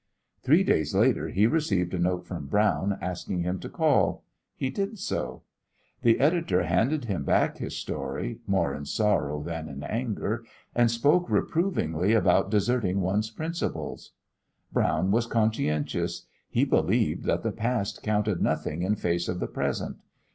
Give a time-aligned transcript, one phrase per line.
[0.41, 4.23] Three days later he received a note from Brown asking him to call.
[4.55, 5.43] He did so.
[6.01, 10.43] The editor handed him back his story, more in sorrow than in anger,
[10.73, 14.13] and spoke reprovingly about deserting one's principles.
[14.73, 16.25] Brown was conscientious.
[16.49, 19.97] He believed that the past counted nothing in face of the present.